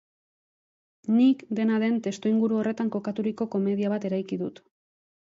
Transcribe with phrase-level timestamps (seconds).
[1.17, 4.63] Nik, dena den, testuinguru horretan kokaturiko komedia bat eraiki dut.